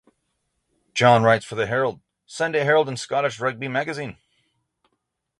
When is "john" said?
0.95-1.21